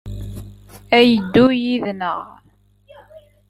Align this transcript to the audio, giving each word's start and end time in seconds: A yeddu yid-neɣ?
A 0.97 0.99
yeddu 1.09 1.45
yid-neɣ? 1.63 2.19